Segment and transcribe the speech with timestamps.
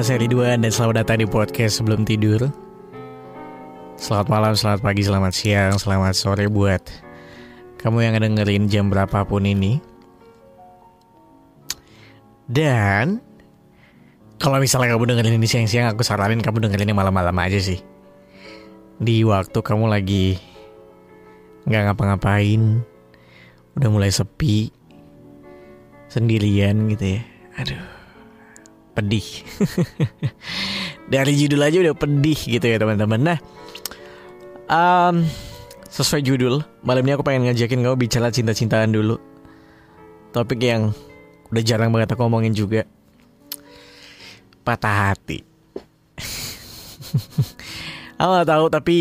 [0.00, 2.48] saya Ridwan dan selamat datang di podcast sebelum tidur.
[4.00, 6.80] Selamat malam, selamat pagi, selamat siang, selamat sore buat
[7.76, 9.76] kamu yang dengerin jam berapapun ini.
[12.48, 13.20] Dan
[14.40, 17.84] kalau misalnya kamu dengerin ini siang-siang aku saranin kamu dengerin ini malam-malam aja sih.
[18.96, 20.40] Di waktu kamu lagi
[21.68, 22.80] nggak ngapa-ngapain
[23.76, 24.72] Udah mulai sepi
[26.08, 27.22] Sendirian gitu ya.
[27.60, 27.99] Aduh
[28.92, 29.26] pedih.
[31.12, 33.34] Dari judul aja udah pedih gitu ya teman-teman.
[33.34, 33.38] Nah,
[34.70, 35.26] um,
[35.90, 39.18] sesuai judul, malam ini aku pengen ngajakin kamu bicara cinta-cintaan dulu.
[40.30, 40.94] Topik yang
[41.50, 42.86] udah jarang banget aku ngomongin juga.
[44.62, 45.42] Patah hati.
[48.20, 48.96] aku gak tahu tapi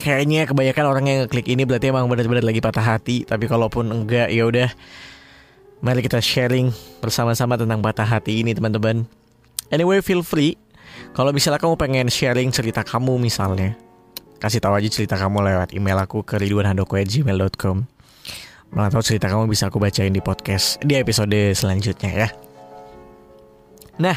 [0.00, 3.28] kayaknya kebanyakan orang yang ngeklik ini berarti emang benar-benar lagi patah hati.
[3.28, 4.72] Tapi kalaupun enggak ya udah
[5.82, 6.70] Mari kita sharing
[7.02, 9.02] bersama-sama tentang patah hati ini teman-teman.
[9.72, 10.60] Anyway, feel free.
[11.16, 13.72] Kalau misalnya kamu pengen sharing cerita kamu misalnya,
[14.36, 17.76] kasih tahu aja cerita kamu lewat email aku ke ridwanhandoko@gmail.com.
[18.72, 22.28] Malah tahu cerita kamu bisa aku bacain di podcast di episode selanjutnya ya.
[24.00, 24.16] Nah,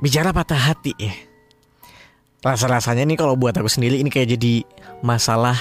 [0.00, 1.12] bicara patah hati ya.
[2.40, 4.64] Rasa-rasanya nih kalau buat aku sendiri ini kayak jadi
[5.04, 5.56] masalah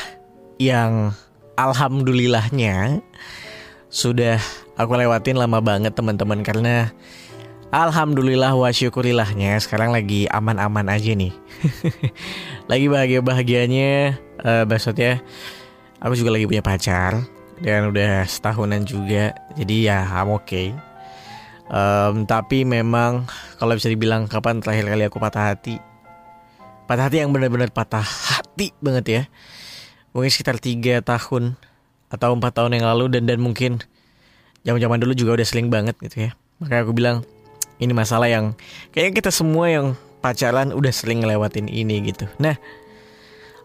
[0.59, 1.11] yang
[1.57, 3.01] alhamdulillahnya
[3.89, 4.39] sudah
[4.77, 6.93] aku lewatin lama banget teman-teman karena
[7.67, 11.35] Alhamdulillah wa syukurilahnya sekarang lagi aman-aman aja nih.
[12.71, 15.19] lagi bahagia-bahagianya uh, maksudnya
[15.99, 17.27] aku juga lagi punya pacar
[17.59, 19.35] dan udah setahunan juga.
[19.59, 20.71] Jadi ya I'm okay.
[21.67, 23.27] Um, tapi memang
[23.59, 25.83] kalau bisa dibilang kapan terakhir kali aku patah hati
[26.87, 29.21] Patah hati yang benar-benar patah hati banget ya
[30.15, 31.59] Mungkin sekitar 3 tahun
[32.07, 33.83] Atau 4 tahun yang lalu Dan dan mungkin
[34.63, 37.27] zaman-zaman dulu juga udah seling banget gitu ya Makanya aku bilang
[37.77, 38.57] ini masalah yang
[38.93, 42.25] kayaknya kita semua yang pacaran udah sering ngelewatin ini gitu.
[42.41, 42.57] Nah,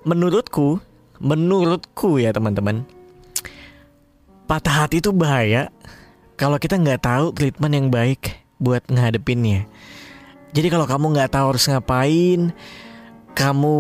[0.05, 0.79] menurutku,
[1.19, 2.85] menurutku ya teman-teman,
[4.45, 5.73] patah hati itu bahaya
[6.37, 9.67] kalau kita nggak tahu treatment yang baik buat ngadepinnya.
[10.53, 12.53] Jadi kalau kamu nggak tahu harus ngapain,
[13.33, 13.75] kamu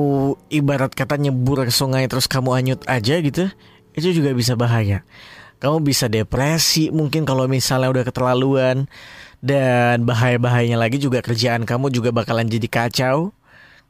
[0.48, 3.52] ibarat kata nyebur ke sungai terus kamu anyut aja gitu,
[3.92, 5.04] itu juga bisa bahaya.
[5.60, 8.90] Kamu bisa depresi mungkin kalau misalnya udah keterlaluan
[9.42, 13.34] dan bahaya-bahayanya lagi juga kerjaan kamu juga bakalan jadi kacau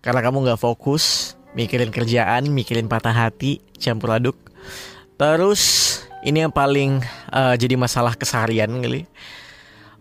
[0.01, 4.37] karena kamu nggak fokus mikirin kerjaan, mikirin patah hati, campur aduk.
[5.21, 5.63] Terus
[6.25, 9.07] ini yang paling uh, jadi masalah keseharian kali.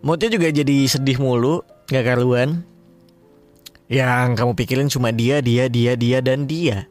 [0.02, 2.66] Moodnya juga jadi sedih mulu, gak karuan.
[3.86, 6.90] Yang kamu pikirin cuma dia, dia, dia, dia, dan dia.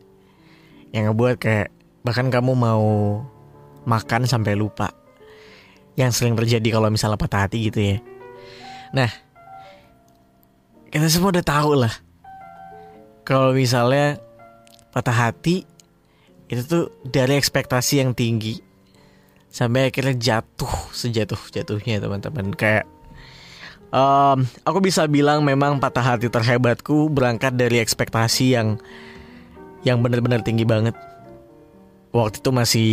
[0.96, 1.68] Yang ngebuat kayak
[2.08, 2.86] bahkan kamu mau
[3.84, 4.96] makan sampai lupa.
[6.00, 7.98] Yang sering terjadi kalau misalnya patah hati gitu ya.
[8.92, 9.12] Nah,
[10.92, 11.94] kita semua udah tahu lah.
[13.24, 14.20] Kalau misalnya
[14.92, 15.64] patah hati
[16.52, 18.60] itu tuh dari ekspektasi yang tinggi
[19.48, 22.52] sampai akhirnya jatuh sejatuh jatuhnya teman-teman.
[22.52, 22.92] Kayak
[23.96, 28.76] um, aku bisa bilang memang patah hati terhebatku berangkat dari ekspektasi yang
[29.88, 30.96] yang benar-benar tinggi banget.
[32.12, 32.92] Waktu itu masih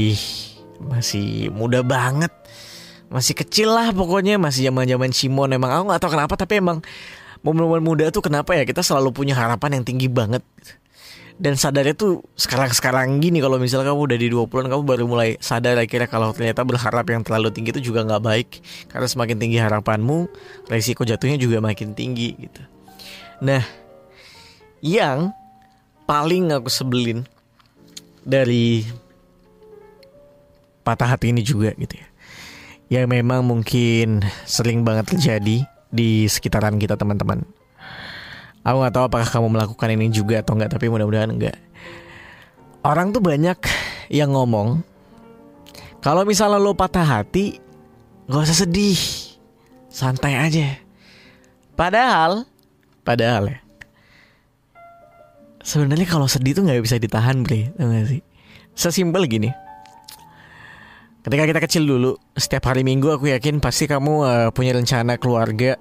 [0.78, 2.30] masih muda banget
[3.08, 6.84] masih kecil lah pokoknya masih zaman zaman Simon emang aku nggak tahu kenapa tapi emang
[7.40, 10.44] momen-momen muda tuh kenapa ya kita selalu punya harapan yang tinggi banget.
[11.38, 15.78] Dan sadarnya tuh sekarang-sekarang gini kalau misalnya kamu udah di 20-an kamu baru mulai sadar
[15.78, 18.48] akhirnya kalau ternyata berharap yang terlalu tinggi itu juga nggak baik.
[18.90, 20.26] Karena semakin tinggi harapanmu
[20.66, 22.62] resiko jatuhnya juga makin tinggi gitu.
[23.46, 23.62] Nah
[24.82, 25.30] yang
[26.10, 27.22] paling aku sebelin
[28.26, 28.82] dari
[30.82, 32.07] patah hati ini juga gitu ya
[32.88, 37.44] yang memang mungkin sering banget terjadi di sekitaran kita teman-teman.
[38.64, 41.56] Aku nggak tahu apakah kamu melakukan ini juga atau enggak, tapi mudah-mudahan enggak.
[42.84, 43.56] Orang tuh banyak
[44.12, 44.80] yang ngomong,
[46.00, 47.60] kalau misalnya lo patah hati,
[48.28, 48.96] gak usah sedih,
[49.88, 50.78] santai aja.
[51.74, 52.48] Padahal,
[53.04, 53.58] padahal ya,
[55.64, 58.22] sebenarnya kalau sedih tuh nggak bisa ditahan, bre, tahu gak sih?
[58.78, 59.50] Sesimpel gini,
[61.28, 65.76] Ketika kita kecil dulu, setiap hari Minggu aku yakin pasti kamu uh, punya rencana keluarga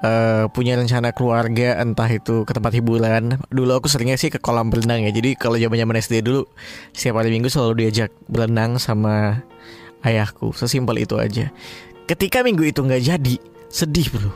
[0.00, 3.36] uh, punya rencana keluarga entah itu ke tempat hiburan.
[3.52, 5.12] Dulu aku seringnya sih ke kolam berenang ya.
[5.12, 6.48] Jadi kalau zaman-zaman SD dulu
[6.96, 9.44] setiap hari Minggu selalu diajak berenang sama
[10.00, 10.56] ayahku.
[10.56, 11.52] Sesimpel itu aja.
[12.08, 13.36] Ketika minggu itu nggak jadi,
[13.68, 14.32] sedih bro.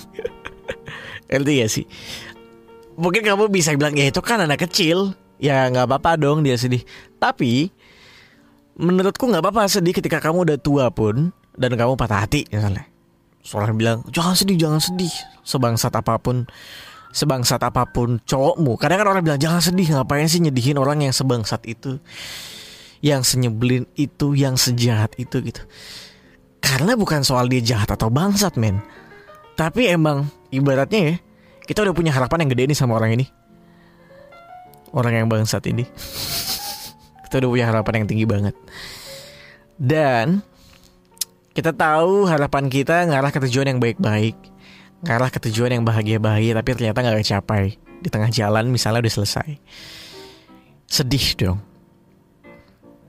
[1.28, 1.84] Ngerti gak sih?
[2.96, 6.80] Mungkin kamu bisa bilang ya itu kan anak kecil, ya nggak apa-apa dong dia sedih.
[7.20, 7.75] Tapi
[8.76, 12.84] menurutku nggak apa-apa sedih ketika kamu udah tua pun dan kamu patah hati misalnya.
[13.40, 15.12] Soalnya bilang jangan sedih jangan sedih.
[15.46, 16.44] Sebangsat apa pun
[17.16, 18.76] Sebangsat apa pun cowokmu.
[18.76, 21.96] Kadang kan orang bilang jangan sedih Ngapain sih nyedihin orang yang sebangsat itu?
[23.00, 25.64] Yang senyebelin itu Yang sejahat itu gitu.
[26.60, 28.84] Karena bukan soal dia jahat atau bangsat men.
[29.56, 31.14] Tapi emang Ibaratnya ya
[31.64, 33.24] Kita udah punya harapan yang gede nih sama orang ini.
[34.92, 35.88] Orang yang bangsat ini
[37.36, 38.56] Kita udah punya harapan yang tinggi banget
[39.76, 40.40] Dan
[41.56, 44.36] kita tahu harapan kita ngarah ke tujuan yang baik-baik,
[45.00, 49.56] ngarah ke tujuan yang bahagia-bahagia, tapi ternyata nggak kecapai di tengah jalan misalnya udah selesai.
[50.84, 51.58] Sedih dong.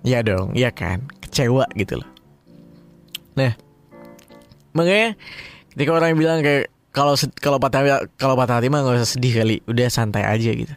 [0.07, 2.07] Ya dong, ya kan, kecewa gitu loh.
[3.35, 3.51] Nah,
[4.71, 5.19] makanya
[5.75, 9.43] ketika orang yang bilang kayak kalau kalau patah kalau patah hati mah nggak usah sedih
[9.43, 10.71] kali, udah santai aja gitu.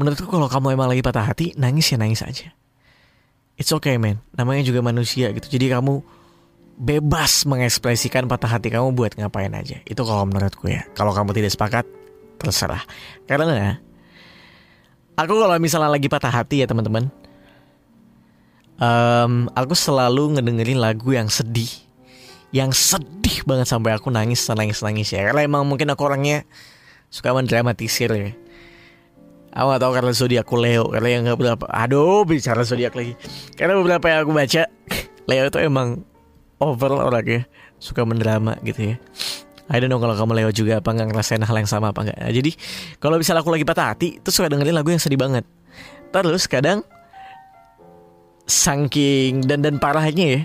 [0.00, 2.56] Menurutku kalau kamu emang lagi patah hati, nangis ya nangis aja.
[3.54, 5.46] It's okay man, namanya juga manusia gitu.
[5.46, 6.02] Jadi kamu
[6.74, 9.78] bebas mengekspresikan patah hati kamu buat ngapain aja.
[9.86, 10.82] Itu kalau menurutku ya.
[10.98, 11.86] Kalau kamu tidak sepakat,
[12.42, 12.82] terserah.
[13.30, 13.78] Karena
[15.14, 17.06] aku kalau misalnya lagi patah hati ya teman-teman,
[18.82, 21.70] um, aku selalu ngedengerin lagu yang sedih,
[22.50, 25.30] yang sedih banget sampai aku nangis nangis nangis ya.
[25.30, 26.42] Karena emang mungkin aku orangnya
[27.06, 28.34] suka mendramatisir ya.
[29.54, 33.14] Aku gak tau karena zodiakku Leo Karena yang gak berapa Aduh bicara zodiak lagi
[33.54, 34.62] Karena beberapa yang aku baca
[35.30, 36.02] Leo itu emang
[36.58, 37.46] over orangnya
[37.78, 38.96] suka mendrama gitu ya
[39.72, 42.18] I don't know kalau kamu Leo juga apa nggak ngerasain hal yang sama apa enggak.
[42.20, 42.52] Nah, jadi
[43.00, 45.48] kalau misalnya aku lagi patah hati, terus suka dengerin lagu yang sedih banget.
[46.12, 46.84] Terus kadang
[48.44, 50.40] saking dan dan parahnya ya,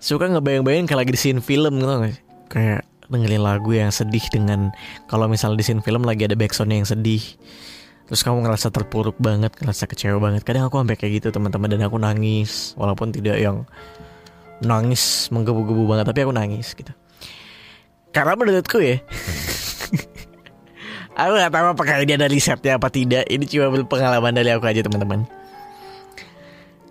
[0.00, 2.16] suka ngebayang-bayangin kayak lagi di scene film gitu gak?
[2.48, 2.80] Kayak
[3.12, 4.72] dengerin lagu yang sedih dengan
[5.12, 7.20] kalau misalnya di scene film lagi ada backsoundnya yang sedih.
[8.04, 10.44] Terus kamu ngerasa terpuruk banget, ngerasa kecewa banget.
[10.44, 12.76] Kadang aku sampai kayak gitu teman-teman dan aku nangis.
[12.76, 13.64] Walaupun tidak yang
[14.62, 16.92] nangis menggebu-gebu banget tapi aku nangis gitu.
[18.14, 19.02] Karena menurutku ya
[21.18, 23.26] aku gak tahu apakah ini ada risetnya apa tidak.
[23.26, 25.26] Ini cuma pengalaman dari aku aja teman-teman.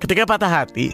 [0.04, 0.92] Ketika patah hati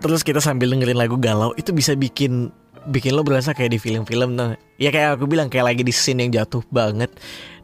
[0.00, 2.48] terus kita sambil dengerin lagu galau itu bisa bikin
[2.88, 6.24] bikin lo berasa kayak di film-film tuh ya kayak aku bilang kayak lagi di scene
[6.28, 7.08] yang jatuh banget.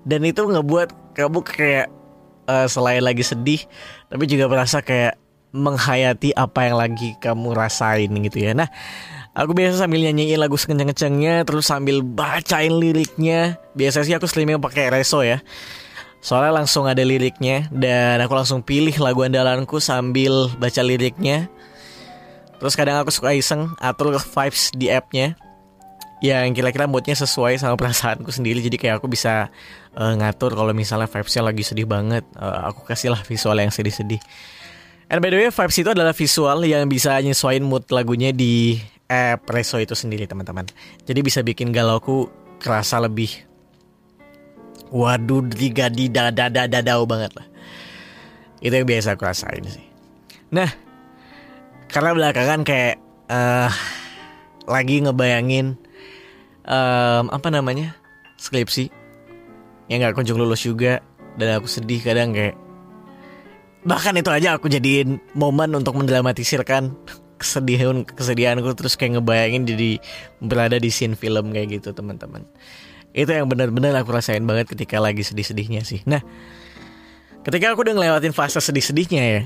[0.06, 1.90] Dan itu ngebuat kamu kayak
[2.46, 3.62] uh, selain lagi sedih
[4.08, 5.18] tapi juga berasa kayak
[5.56, 8.52] menghayati apa yang lagi kamu rasain gitu ya.
[8.52, 8.68] Nah,
[9.32, 13.56] aku biasa sambil nyanyiin lagu sekencang-kencangnya terus sambil bacain liriknya.
[13.72, 15.40] Biasanya sih aku streaming pakai reso ya.
[16.20, 21.48] Soalnya langsung ada liriknya dan aku langsung pilih lagu andalanku sambil baca liriknya.
[22.56, 25.36] Terus kadang aku suka iseng atur vibes di appnya
[26.24, 29.52] yang kira-kira moodnya sesuai sama perasaanku sendiri jadi kayak aku bisa
[29.92, 34.20] uh, ngatur kalau misalnya vibesnya lagi sedih banget uh, aku kasihlah visual yang sedih-sedih
[35.06, 38.74] And by the way, Vibes itu adalah visual yang bisa nyesuaiin mood lagunya di
[39.06, 40.66] app Reso itu sendiri teman-teman.
[41.06, 42.26] Jadi bisa bikin galauku
[42.58, 43.30] kerasa lebih
[44.90, 47.46] waduh diga di dada dadau banget lah.
[48.58, 49.86] Itu yang biasa aku rasain sih.
[50.50, 50.74] Nah,
[51.86, 52.98] karena belakangan kayak
[53.30, 53.70] uh,
[54.66, 55.78] lagi ngebayangin
[56.66, 57.94] um, apa namanya?
[58.36, 58.90] Skripsi.
[59.86, 61.00] Yang nggak kunjung lulus juga.
[61.38, 62.56] Dan aku sedih kadang kayak
[63.86, 66.92] bahkan itu aja aku jadiin momen untuk mendramatisirkan
[67.40, 68.74] kesedihan kesedihanku.
[68.74, 69.90] Terus kayak ngebayangin jadi
[70.42, 72.44] berada di scene film kayak gitu teman-teman.
[73.16, 76.04] Itu yang benar-benar aku rasain banget ketika lagi sedih-sedihnya sih.
[76.04, 76.20] Nah
[77.46, 79.42] ketika aku udah ngelewatin fase sedih-sedihnya ya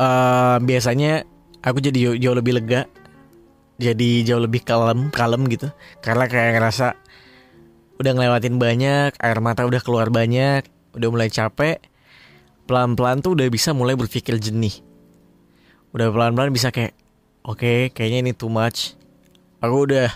[0.00, 1.28] uh, biasanya
[1.60, 2.88] aku jadi jauh, lebih lega
[3.82, 6.94] jadi jauh lebih kalem kalem gitu karena kayak ngerasa
[7.98, 10.62] udah ngelewatin banyak air mata udah keluar banyak
[10.94, 11.92] udah mulai capek
[12.66, 14.80] pelan-pelan tuh udah bisa mulai berpikir jernih.
[15.92, 16.96] Udah pelan-pelan bisa kayak
[17.44, 18.96] oke, okay, kayaknya ini too much.
[19.60, 20.08] Aku udah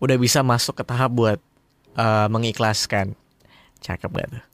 [0.00, 1.38] udah bisa masuk ke tahap buat
[1.96, 3.16] uh, mengikhlaskan.
[3.82, 4.44] Cakep gak tuh?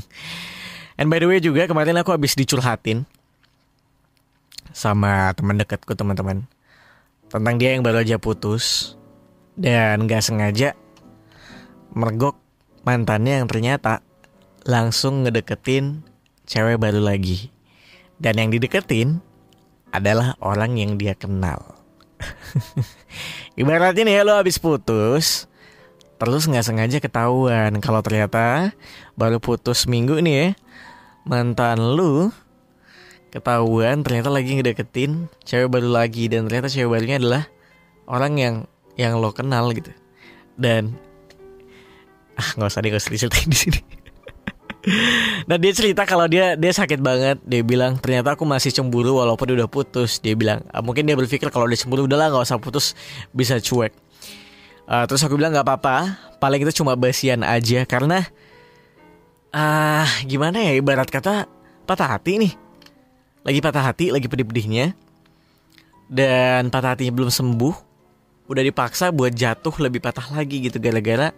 [0.98, 3.06] And by the way juga kemarin aku habis dicurhatin
[4.74, 6.46] sama teman dekatku teman-teman
[7.30, 8.94] tentang dia yang baru aja putus
[9.54, 10.74] dan gak sengaja
[11.94, 12.34] mergok
[12.82, 14.02] mantannya yang ternyata
[14.66, 16.02] langsung ngedeketin
[16.44, 17.52] cewek baru lagi.
[18.18, 19.18] Dan yang dideketin
[19.94, 21.78] adalah orang yang dia kenal.
[23.60, 25.46] Ibaratnya nih lo habis putus,
[26.18, 28.74] terus nggak sengaja ketahuan kalau ternyata
[29.18, 30.48] baru putus minggu nih ya,
[31.26, 32.30] mantan lu
[33.34, 37.42] ketahuan ternyata lagi ngedeketin cewek baru lagi dan ternyata cewek barunya adalah
[38.06, 38.54] orang yang
[38.94, 39.90] yang lo kenal gitu.
[40.54, 40.94] Dan
[42.38, 43.80] ah nggak usah deh nggak usah diceritain di sini.
[45.50, 47.42] nah dia cerita kalau dia dia sakit banget.
[47.42, 50.22] Dia bilang ternyata aku masih cemburu walaupun udah putus.
[50.22, 52.94] Dia bilang ah, mungkin dia berpikir kalau dia cemburu udahlah nggak usah putus
[53.34, 53.90] bisa cuek.
[54.86, 55.96] Uh, terus aku bilang nggak apa-apa
[56.38, 57.82] paling itu cuma basian aja.
[57.82, 58.22] Karena
[59.50, 61.50] ah uh, gimana ya ibarat kata
[61.82, 62.63] patah hati nih
[63.44, 64.96] lagi patah hati lagi pedih-pedihnya
[66.08, 67.74] dan patah hatinya belum sembuh
[68.48, 71.32] udah dipaksa buat jatuh lebih patah lagi gitu gara-gara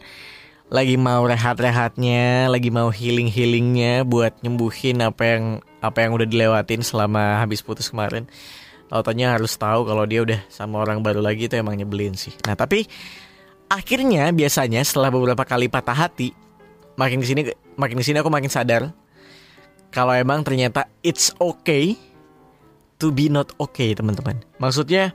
[0.66, 5.44] lagi mau rehat-rehatnya, lagi mau healing-healingnya buat nyembuhin apa yang
[5.78, 8.26] apa yang udah dilewatin selama habis putus kemarin.
[8.90, 12.34] Tautannya harus tahu kalau dia udah sama orang baru lagi itu emang nyebelin sih.
[12.50, 12.86] Nah tapi
[13.70, 16.34] akhirnya biasanya setelah beberapa kali patah hati,
[16.98, 17.42] makin ke sini
[17.78, 18.90] makin ke sini aku makin sadar
[19.94, 21.96] kalau emang ternyata it's okay
[22.96, 24.40] to be not okay teman-teman.
[24.56, 25.12] Maksudnya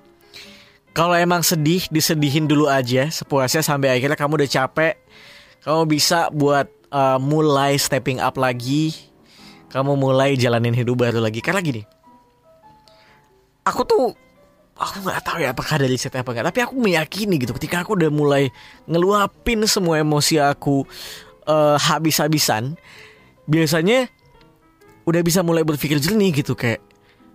[0.91, 4.95] kalau emang sedih disedihin dulu aja sepuasnya sampai akhirnya kamu udah capek
[5.63, 8.91] kamu bisa buat uh, mulai stepping up lagi
[9.71, 11.83] kamu mulai jalanin hidup baru lagi karena gini
[13.63, 14.11] aku tuh
[14.75, 17.95] aku nggak tahu ya apakah dari set apa enggak tapi aku meyakini gitu ketika aku
[17.95, 18.51] udah mulai
[18.83, 20.83] ngeluapin semua emosi aku
[21.47, 22.75] uh, habis-habisan
[23.47, 24.11] biasanya
[25.05, 26.81] udah bisa mulai berpikir jernih gitu kayak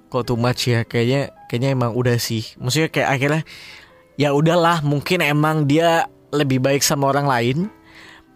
[0.07, 0.87] kok too much ya?
[0.87, 2.47] Kayaknya kayaknya emang udah sih.
[2.59, 3.43] Maksudnya kayak akhirnya
[4.17, 7.59] ya udahlah mungkin emang dia lebih baik sama orang lain.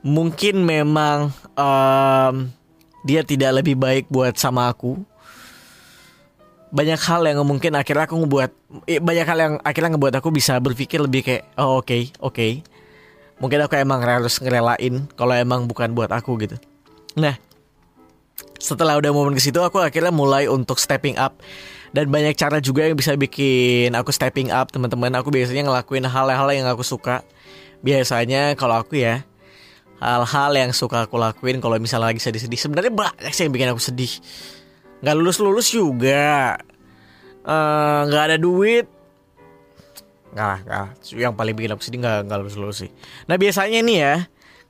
[0.01, 2.35] Mungkin memang um,
[3.05, 4.97] dia tidak lebih baik buat sama aku.
[6.71, 8.51] Banyak hal yang mungkin akhirnya aku ngebuat
[8.87, 12.35] eh, banyak hal yang akhirnya ngebuat aku bisa berpikir lebih kayak oh oke okay, oke.
[12.35, 12.53] Okay.
[13.41, 16.61] mungkin aku emang harus ngerelain kalau emang bukan buat aku gitu.
[17.17, 17.50] Nah
[18.61, 21.41] setelah udah momen ke situ aku akhirnya mulai untuk stepping up.
[21.91, 25.11] Dan banyak cara juga yang bisa bikin aku stepping up teman-teman.
[25.19, 27.27] Aku biasanya ngelakuin hal-hal yang aku suka.
[27.83, 29.27] Biasanya kalau aku ya
[29.99, 32.61] hal-hal yang suka aku lakuin kalau misalnya lagi sedih-sedih.
[32.61, 34.13] Sebenarnya banyak sih yang bikin aku sedih.
[35.03, 36.61] Nggak lulus lulus juga.
[37.43, 38.87] Eh, nggak uh, ada duit.
[40.31, 40.87] Nggak nggak
[41.19, 42.91] yang paling bikin aku sedih nggak nggak lulus lulus sih.
[43.27, 44.15] Nah biasanya nih ya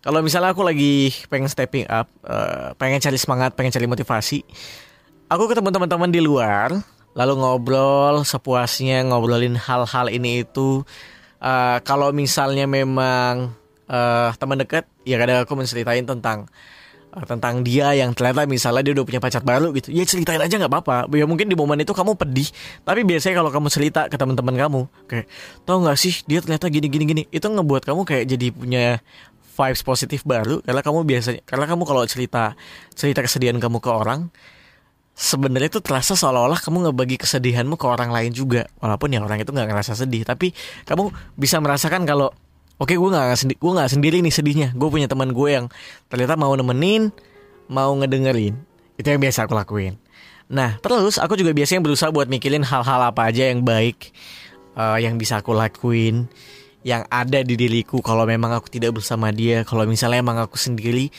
[0.01, 4.45] kalau misalnya aku lagi pengen stepping up uh, pengen cari semangat pengen cari motivasi
[5.29, 6.75] aku ketemu teman-teman di luar
[7.15, 10.87] lalu ngobrol sepuasnya ngobrolin hal-hal ini itu.
[11.41, 13.57] Uh, kalau misalnya memang
[13.89, 16.45] uh, teman dekat ya kadang aku menceritain tentang
[17.17, 19.89] uh, tentang dia yang ternyata misalnya dia udah punya pacar baru gitu.
[19.89, 21.09] Ya ceritain aja nggak apa-apa.
[21.17, 22.53] Ya mungkin di momen itu kamu pedih
[22.85, 25.27] tapi biasanya kalau kamu cerita ke teman-teman kamu kayak
[25.65, 27.23] tau nggak sih dia ternyata gini gini gini.
[27.33, 29.01] Itu ngebuat kamu kayak jadi punya
[29.61, 32.57] vibes positif baru karena kamu biasanya karena kamu kalau cerita
[32.97, 34.33] cerita kesedihan kamu ke orang
[35.21, 39.53] sebenarnya itu terasa seolah-olah kamu ngebagi kesedihanmu ke orang lain juga walaupun yang orang itu
[39.53, 40.25] nggak ngerasa sedih.
[40.25, 40.57] Tapi
[40.89, 42.33] kamu bisa merasakan kalau
[42.81, 44.69] oke gue nggak sendi gue nggak sendiri nih sedihnya.
[44.73, 45.67] Gue punya teman gue yang
[46.09, 47.13] ternyata mau nemenin
[47.69, 48.57] mau ngedengerin.
[48.97, 50.01] Itu yang biasa aku lakuin.
[50.49, 54.17] Nah terus aku juga biasanya berusaha buat mikirin hal-hal apa aja yang baik
[54.75, 56.33] uh, yang bisa aku lakuin
[56.81, 61.13] yang ada di diriku kalau memang aku tidak bersama dia kalau misalnya emang aku sendiri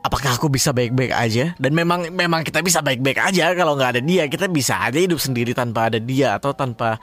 [0.00, 4.00] apakah aku bisa baik-baik aja dan memang memang kita bisa baik-baik aja kalau nggak ada
[4.00, 6.96] dia kita bisa aja hidup sendiri tanpa ada dia atau tanpa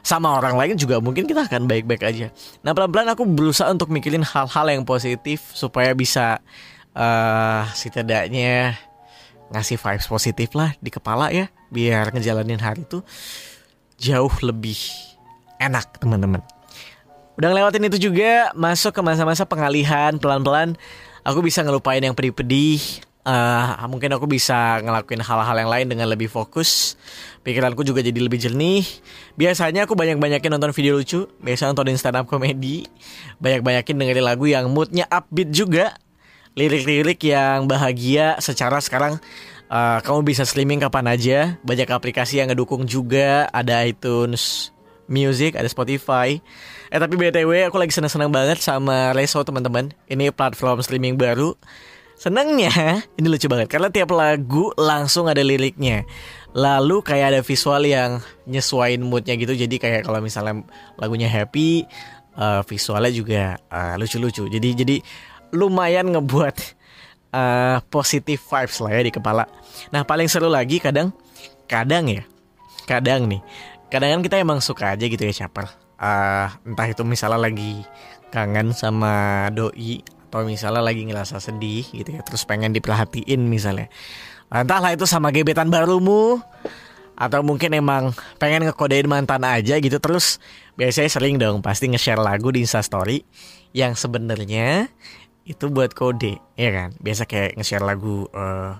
[0.00, 2.26] sama orang lain juga mungkin kita akan baik-baik aja.
[2.64, 6.40] Nah pelan-pelan aku berusaha untuk mikirin hal-hal yang positif supaya bisa
[6.96, 8.80] uh, setidaknya
[9.50, 13.02] ngasih vibes positif lah di kepala ya biar ngejalanin hari itu
[13.98, 14.78] jauh lebih
[15.60, 16.40] enak teman-teman.
[17.36, 20.76] Udah ngelewatin itu juga masuk ke masa-masa pengalihan pelan-pelan
[21.24, 22.80] aku bisa ngelupain yang pedih-pedih
[23.24, 26.96] uh, mungkin aku bisa ngelakuin hal-hal yang lain dengan lebih fokus
[27.44, 28.84] pikiranku juga jadi lebih jernih
[29.36, 32.88] biasanya aku banyak-banyakin nonton video lucu biasa nontonin stand up comedy
[33.40, 35.96] banyak-banyakin dengerin lagu yang moodnya upbeat juga
[36.58, 39.22] lirik-lirik yang bahagia secara sekarang
[39.70, 44.74] uh, kamu bisa streaming kapan aja banyak aplikasi yang ngedukung juga ada iTunes
[45.10, 46.38] Music, ada Spotify.
[46.88, 49.90] Eh tapi BTW aku lagi seneng-seneng banget sama Reso teman-teman.
[50.06, 51.58] Ini platform streaming baru
[52.20, 56.04] Senangnya, ini lucu banget karena tiap lagu langsung ada liriknya.
[56.52, 59.56] Lalu kayak ada visual yang nyesuaiin moodnya gitu.
[59.56, 60.60] Jadi kayak kalau misalnya
[61.00, 61.88] lagunya happy,
[62.36, 64.52] uh, visualnya juga uh, lucu-lucu.
[64.52, 64.96] Jadi jadi
[65.56, 66.56] lumayan ngebuat
[67.32, 69.48] uh, positive vibes lah ya di kepala.
[69.88, 71.16] Nah paling seru lagi kadang,
[71.64, 72.28] kadang ya,
[72.84, 73.40] kadang nih,
[73.90, 75.66] kadang kan kita emang suka aja gitu ya caper.
[76.00, 77.84] Uh, entah itu misalnya lagi
[78.32, 83.90] kangen sama doi atau misalnya lagi ngerasa sedih gitu ya terus pengen diperhatiin misalnya.
[84.48, 86.38] Entahlah itu sama gebetan barumu
[87.18, 90.40] atau mungkin emang pengen ngekodein mantan aja gitu terus
[90.78, 93.26] biasanya sering dong pasti nge-share lagu di instastory
[93.76, 94.88] yang sebenarnya
[95.44, 96.88] itu buat kode ya kan?
[97.02, 98.78] Biasa kayak nge-share lagu uh,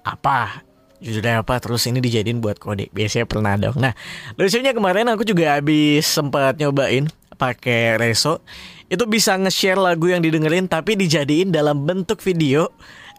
[0.00, 0.64] apa
[1.00, 3.96] judulnya apa terus ini dijadiin buat kode biasanya pernah dong nah
[4.36, 7.08] lucunya kemarin aku juga habis sempat nyobain
[7.40, 8.44] pakai Reso
[8.90, 12.74] itu bisa nge-share lagu yang didengerin tapi dijadiin dalam bentuk video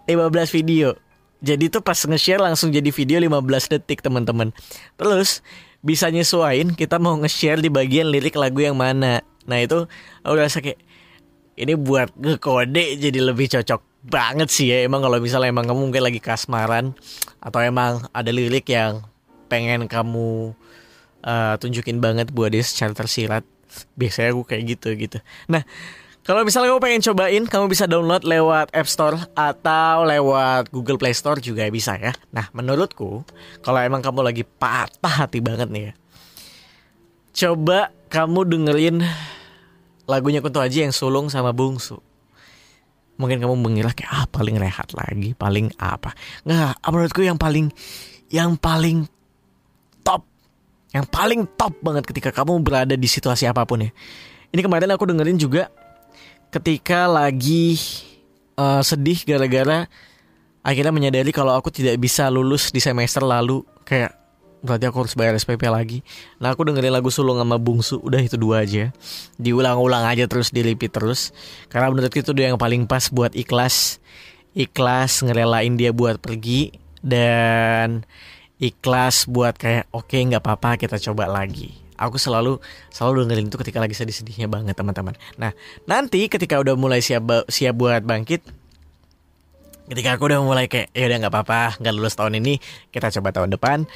[0.06, 1.00] 15 video.
[1.42, 4.54] Jadi tuh pas nge-share langsung jadi video 15 detik teman-teman.
[5.00, 5.42] Terus
[5.82, 9.24] bisa nyesuain kita mau nge-share di bagian lirik lagu yang mana.
[9.48, 9.90] Nah itu
[10.22, 10.78] aku rasa kayak
[11.58, 16.04] ini buat ngekode jadi lebih cocok banget sih ya emang kalau misalnya emang kamu mungkin
[16.04, 16.98] lagi kasmaran
[17.38, 19.06] atau emang ada lirik yang
[19.46, 20.58] pengen kamu
[21.22, 23.46] uh, tunjukin banget buat dia secara tersirat
[23.94, 25.62] biasanya aku kayak gitu gitu nah
[26.22, 31.18] kalau misalnya kamu pengen cobain, kamu bisa download lewat App Store atau lewat Google Play
[31.18, 32.14] Store juga bisa ya.
[32.30, 33.26] Nah, menurutku,
[33.66, 35.94] kalau emang kamu lagi patah hati banget nih ya,
[37.34, 39.02] coba kamu dengerin
[40.06, 41.98] lagunya Kunto Aji yang sulung sama Bungsu.
[43.22, 46.18] Mungkin kamu mengira kayak ah paling rehat lagi, paling apa?
[46.42, 47.70] Nggak, menurutku yang paling
[48.34, 49.06] yang paling
[50.02, 50.26] top
[50.90, 53.92] yang paling top banget ketika kamu berada di situasi apa pun ya.
[54.50, 55.70] Ini kemarin aku dengerin juga
[56.50, 57.80] ketika lagi
[58.60, 59.88] uh, sedih gara-gara
[60.62, 64.21] akhirnya menyadari kalau aku tidak bisa lulus di semester lalu kayak
[64.62, 66.06] berarti aku harus bayar SPP lagi.
[66.38, 68.94] Nah aku dengerin lagu sulung sama bungsu udah itu dua aja.
[69.42, 71.34] Diulang-ulang aja terus dilipit terus.
[71.68, 73.98] Karena menurut itu dia yang paling pas buat ikhlas,
[74.54, 78.06] ikhlas ngerelain dia buat pergi dan
[78.62, 82.62] ikhlas buat kayak oke okay, nggak apa-apa kita coba lagi aku selalu
[82.94, 85.54] selalu dengerin itu ketika lagi sedih-sedihnya banget teman-teman nah
[85.90, 88.46] nanti ketika udah mulai siap siap buat bangkit
[89.90, 92.62] ketika aku udah mulai kayak ya udah nggak apa-apa nggak lulus tahun ini
[92.94, 93.90] kita coba tahun depan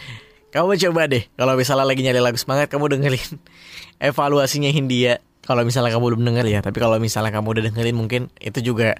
[0.55, 3.35] kamu coba deh kalau misalnya lagi nyari lagu semangat kamu dengerin
[4.09, 8.21] evaluasinya Hindia kalau misalnya kamu belum denger ya tapi kalau misalnya kamu udah dengerin mungkin
[8.39, 8.95] itu juga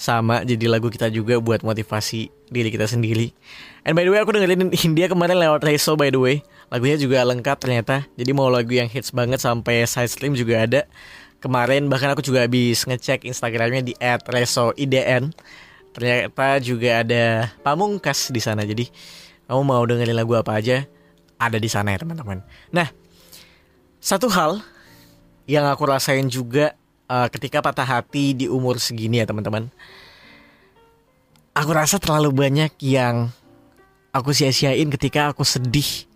[0.00, 3.36] sama jadi lagu kita juga buat motivasi diri kita sendiri.
[3.84, 6.36] And by the way aku dengerin India kemarin lewat Reso by the way.
[6.72, 8.08] Lagunya juga lengkap ternyata.
[8.16, 10.88] Jadi mau lagu yang hits banget sampai side stream juga ada.
[11.44, 15.36] Kemarin bahkan aku juga habis ngecek Instagramnya di @resoidn.
[15.92, 18.64] Ternyata juga ada Pamungkas di sana.
[18.64, 18.88] Jadi
[19.50, 20.86] kamu mau dengerin lagu apa aja
[21.34, 22.38] ada di sana ya teman-teman.
[22.70, 22.86] Nah,
[23.98, 24.62] satu hal
[25.50, 26.78] yang aku rasain juga
[27.10, 29.66] uh, ketika patah hati di umur segini ya teman-teman.
[31.50, 33.34] Aku rasa terlalu banyak yang
[34.14, 36.06] aku sia-siain ketika aku sedih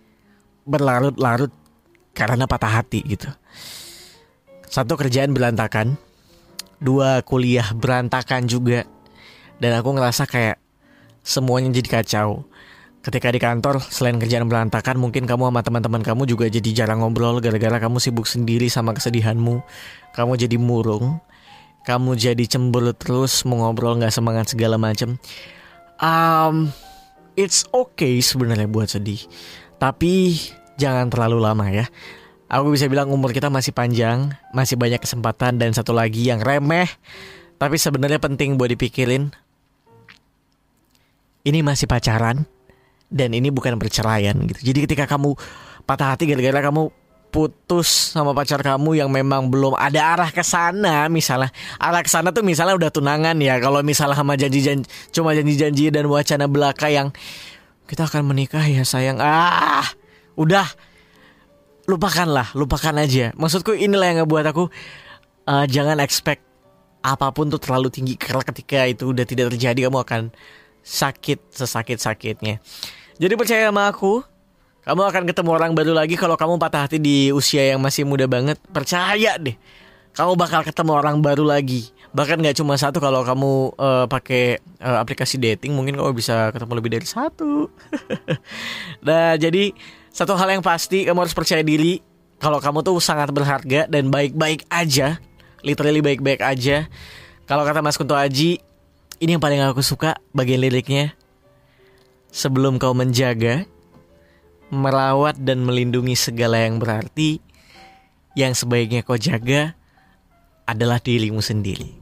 [0.63, 1.51] berlarut-larut
[2.15, 3.27] karena patah hati gitu.
[4.71, 5.99] Satu kerjaan berantakan,
[6.79, 8.87] dua kuliah berantakan juga,
[9.59, 10.63] dan aku ngerasa kayak
[11.27, 12.47] semuanya jadi kacau
[13.05, 17.37] ketika di kantor selain kerjaan berantakan mungkin kamu sama teman-teman kamu juga jadi jarang ngobrol
[17.45, 19.61] gara-gara kamu sibuk sendiri sama kesedihanmu.
[20.17, 21.21] Kamu jadi murung.
[21.85, 25.21] Kamu jadi cemberut terus mau ngobrol nggak semangat segala macem.
[26.01, 26.73] Um,
[27.37, 29.21] it's okay sebenarnya buat sedih.
[29.77, 30.41] Tapi
[30.81, 31.85] jangan terlalu lama ya.
[32.49, 36.89] Aku bisa bilang umur kita masih panjang masih banyak kesempatan dan satu lagi yang remeh
[37.61, 39.29] tapi sebenarnya penting buat dipikirin.
[41.45, 42.49] Ini masih pacaran
[43.11, 44.73] dan ini bukan perceraian gitu.
[44.73, 45.37] Jadi ketika kamu
[45.85, 46.89] patah hati gara-gara kamu
[47.35, 51.51] putus sama pacar kamu yang memang belum ada arah ke sana misalnya.
[51.83, 53.59] Arah ke sana tuh misalnya udah tunangan ya.
[53.59, 57.11] Kalau misalnya sama janji-janji cuma janji-janji dan wacana belaka yang
[57.91, 59.19] kita akan menikah ya sayang.
[59.19, 59.83] Ah
[60.39, 60.71] udah.
[61.85, 63.35] Lupakanlah lupakan aja.
[63.37, 64.73] Maksudku inilah yang ngebuat aku
[65.45, 66.41] uh, jangan expect
[67.05, 68.17] apa pun tuh terlalu tinggi.
[68.17, 70.23] Karena ketika itu udah tidak terjadi kamu akan
[70.85, 72.61] sakit sesakit sakitnya
[73.15, 74.27] jadi percaya sama aku,
[74.83, 78.27] kamu akan ketemu orang baru lagi kalau kamu patah hati di usia yang masih muda
[78.27, 78.59] banget.
[78.75, 79.55] Percaya deh,
[80.19, 81.95] kamu bakal ketemu orang baru lagi.
[82.11, 86.73] Bahkan nggak cuma satu kalau kamu uh, pakai uh, aplikasi dating, mungkin kamu bisa ketemu
[86.75, 87.71] lebih dari satu.
[89.07, 89.71] nah, jadi
[90.11, 92.03] satu hal yang pasti kamu harus percaya diri
[92.43, 95.23] kalau kamu tuh sangat berharga dan baik-baik aja,
[95.63, 96.91] literally baik-baik aja.
[97.47, 98.59] Kalau kata Mas Kunto Aji,
[99.23, 101.15] ini yang paling aku suka bagian liriknya
[102.35, 103.67] sebelum kau menjaga,
[104.75, 107.39] merawat dan melindungi segala yang berarti,
[108.35, 109.79] yang sebaiknya kau jaga
[110.67, 111.95] adalah dirimu sendiri.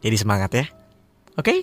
[0.00, 0.66] Jadi semangat ya.
[1.36, 1.44] Oke?
[1.44, 1.58] Okay?